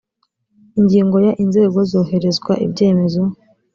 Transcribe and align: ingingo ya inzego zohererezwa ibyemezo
ingingo 0.79 1.15
ya 1.25 1.31
inzego 1.43 1.77
zohererezwa 1.91 2.51
ibyemezo 2.65 3.21